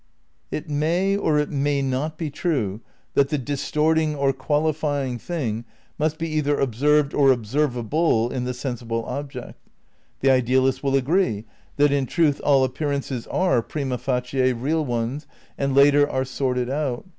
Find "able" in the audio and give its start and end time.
7.77-8.31